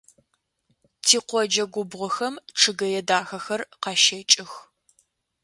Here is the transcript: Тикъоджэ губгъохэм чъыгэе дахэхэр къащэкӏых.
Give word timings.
Тикъоджэ 1.05 1.63
губгъохэм 1.73 2.35
чъыгэе 2.59 3.01
дахэхэр 3.07 3.61
къащэкӏых. 3.83 4.51